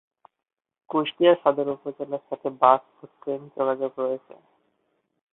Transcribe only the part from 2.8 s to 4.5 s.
এবং ট্রেন যোগাযোগ আছে।